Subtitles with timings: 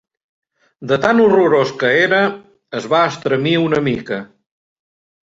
[0.91, 2.21] De tan horrorós que era,
[2.79, 4.19] es va estremir una mica.